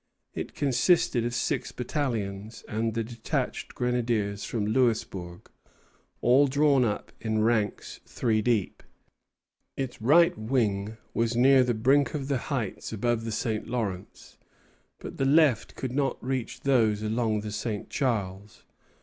It 0.33 0.55
consisted 0.55 1.23
of 1.25 1.35
six 1.35 1.71
battalions 1.71 2.63
and 2.67 2.95
the 2.95 3.03
detached 3.03 3.75
grenadiers 3.75 4.43
from 4.43 4.65
Louisbourg, 4.65 5.47
all 6.21 6.47
drawn 6.47 6.83
up 6.83 7.11
in 7.21 7.43
ranks 7.43 7.99
three 8.07 8.41
deep. 8.41 8.81
Its 9.77 10.01
right 10.01 10.35
wing 10.35 10.97
was 11.13 11.35
near 11.35 11.63
the 11.63 11.75
brink 11.75 12.15
of 12.15 12.29
the 12.29 12.39
heights 12.49 12.91
along 12.91 13.19
the 13.25 13.31
St. 13.31 13.67
Lawrence; 13.67 14.39
but 14.97 15.17
the 15.17 15.23
left 15.25 15.75
could 15.75 15.91
not 15.91 16.17
reach 16.25 16.61
those 16.61 17.03
along 17.03 17.41
the 17.41 17.51
St. 17.51 17.87
Charles. 17.91 18.63